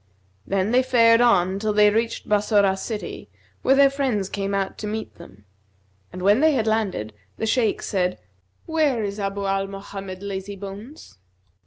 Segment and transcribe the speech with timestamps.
[0.47, 3.29] Then they fared on till they reached Bassorah city
[3.61, 5.45] where their friends came out to meet them;
[6.11, 8.17] and when they had landed, the Shaykh said,
[8.65, 11.19] 'Where is Abu Mohammed Lazybones?'